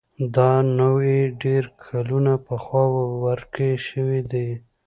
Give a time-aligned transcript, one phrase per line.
[0.35, 2.83] دا نوعې ډېر کلونه پخوا
[3.23, 4.49] ورکې شوې دي.